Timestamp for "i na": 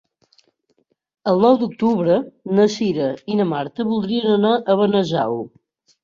3.33-3.45